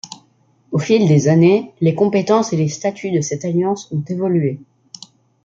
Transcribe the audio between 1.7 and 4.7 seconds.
les compétences et les statuts de cette alliance ont évolué.